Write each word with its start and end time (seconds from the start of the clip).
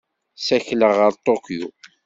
Ssakleɣ 0.39 0.91
ɣer 0.99 1.13
Tokyo. 1.25 1.67